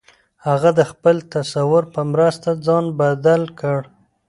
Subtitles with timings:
[0.47, 3.79] هغه د خپل تصور په مرسته ځان بدل کړ